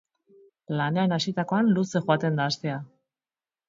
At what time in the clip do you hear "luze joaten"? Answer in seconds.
1.77-2.43